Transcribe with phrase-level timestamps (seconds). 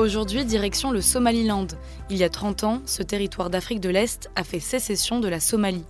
[0.00, 1.66] Aujourd'hui, direction le Somaliland.
[2.08, 5.40] Il y a 30 ans, ce territoire d'Afrique de l'Est a fait sécession de la
[5.40, 5.84] Somalie.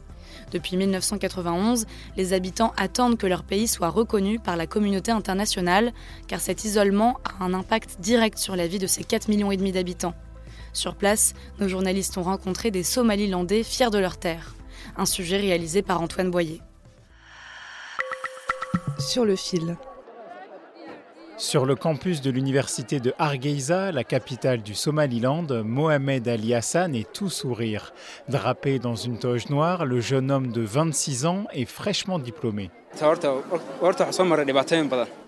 [0.50, 1.86] Depuis 1991,
[2.16, 5.92] les habitants attendent que leur pays soit reconnu par la communauté internationale,
[6.26, 10.14] car cet isolement a un impact direct sur la vie de ces 4 millions d'habitants.
[10.72, 14.56] Sur place, nos journalistes ont rencontré des Somalilandais fiers de leur terre.
[14.96, 16.60] Un sujet réalisé par Antoine Boyer.
[18.98, 19.76] Sur le fil.
[21.40, 27.10] Sur le campus de l'université de Hargeisa, la capitale du Somaliland, Mohamed Ali Hassan est
[27.10, 27.94] tout sourire.
[28.28, 32.70] Drapé dans une toge noire, le jeune homme de 26 ans est fraîchement diplômé.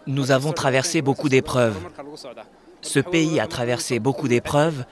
[0.07, 1.79] Nous avons traversé beaucoup d'épreuves.
[2.83, 4.85] Ce pays a traversé beaucoup d'épreuves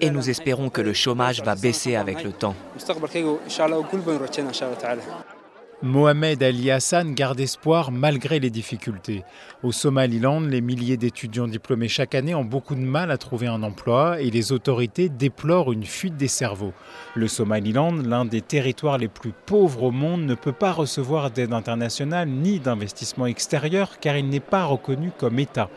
[0.00, 2.54] et nous espérons que le chômage va baisser avec le temps.
[5.82, 9.24] Mohamed Ali Hassan garde espoir malgré les difficultés.
[9.62, 13.62] Au Somaliland, les milliers d'étudiants diplômés chaque année ont beaucoup de mal à trouver un
[13.62, 16.74] emploi et les autorités déplorent une fuite des cerveaux.
[17.14, 21.54] Le Somaliland, l'un des territoires les plus pauvres au monde, ne peut pas recevoir d'aide
[21.54, 25.70] internationale ni d'investissement extérieur car il n'est pas reconnu comme État.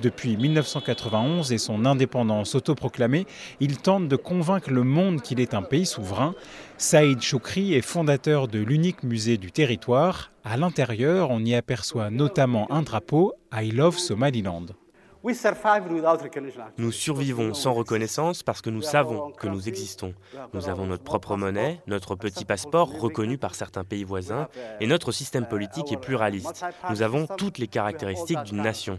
[0.00, 3.26] Depuis 1991 et son indépendance autoproclamée,
[3.60, 6.34] il tente de convaincre le monde qu'il est un pays souverain.
[6.78, 10.32] Saïd Choukri est fondateur de l'unique musée du territoire.
[10.44, 14.66] À l'intérieur, on y aperçoit notamment un drapeau I Love Somaliland.
[16.78, 20.14] Nous survivons sans reconnaissance parce que nous savons que nous existons.
[20.54, 24.48] Nous avons notre propre monnaie, notre petit passeport reconnu par certains pays voisins
[24.80, 26.64] et notre système politique est pluraliste.
[26.88, 28.98] Nous avons toutes les caractéristiques d'une nation.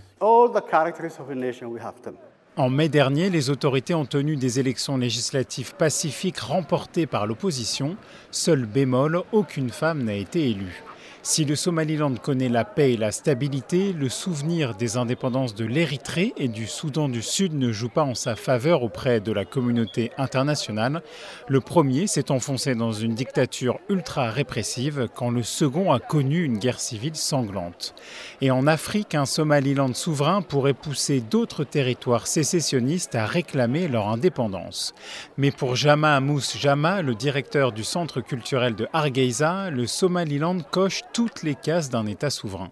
[2.57, 7.95] En mai dernier, les autorités ont tenu des élections législatives pacifiques remportées par l'opposition.
[8.29, 10.83] Seul bémol, aucune femme n'a été élue.
[11.23, 16.33] Si le Somaliland connaît la paix et la stabilité, le souvenir des indépendances de l'Érythrée
[16.35, 20.11] et du Soudan du Sud ne joue pas en sa faveur auprès de la communauté
[20.17, 21.03] internationale.
[21.47, 26.57] Le premier s'est enfoncé dans une dictature ultra répressive quand le second a connu une
[26.57, 27.93] guerre civile sanglante.
[28.41, 34.95] Et en Afrique, un Somaliland souverain pourrait pousser d'autres territoires sécessionnistes à réclamer leur indépendance.
[35.37, 41.03] Mais pour Jama Amous Jama, le directeur du centre culturel de Hargeisa, le Somaliland coche
[41.13, 42.71] toutes les cases d'un État souverain.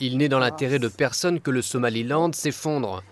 [0.00, 3.02] Il n'est dans l'intérêt de personne que le Somaliland s'effondre.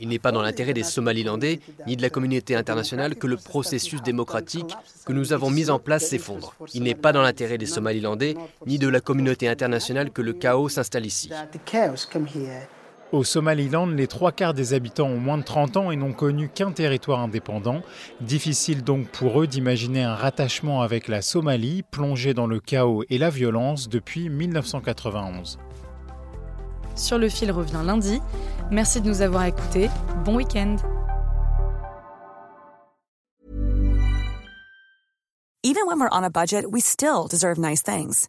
[0.00, 4.02] Il n'est pas dans l'intérêt des Somalilandais ni de la communauté internationale que le processus
[4.02, 4.76] démocratique
[5.06, 6.56] que nous avons mis en place s'effondre.
[6.74, 8.34] Il n'est pas dans l'intérêt des Somalilandais
[8.66, 11.30] ni de la communauté internationale que le chaos s'installe ici.
[13.14, 16.48] Au Somaliland, les trois quarts des habitants ont moins de 30 ans et n'ont connu
[16.48, 17.80] qu'un territoire indépendant.
[18.20, 23.18] Difficile donc pour eux d'imaginer un rattachement avec la Somalie, plongée dans le chaos et
[23.18, 25.60] la violence depuis 1991.
[26.96, 28.20] Sur le fil revient lundi.
[28.72, 29.90] Merci de nous avoir écoutés.
[30.24, 30.78] Bon week-end.
[35.62, 38.28] Even when we're on a budget, we still deserve nice things.